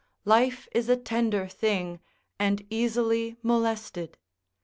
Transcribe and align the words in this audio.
Life 0.25 0.67
is 0.71 0.89
a 0.89 0.97
tender 0.97 1.47
thing, 1.47 1.99
and 2.39 2.65
easily 2.71 3.37
molested. 3.43 4.17